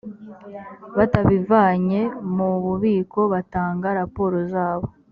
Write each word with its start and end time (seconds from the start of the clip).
batabivanye 0.97 2.01
mu 2.35 2.49
bubiko 2.63 3.19
batanga 3.33 3.87
raporo 3.99 4.37
zabo 4.53 4.87